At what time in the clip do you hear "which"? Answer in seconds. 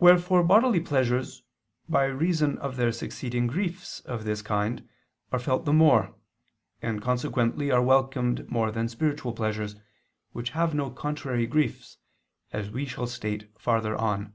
10.32-10.52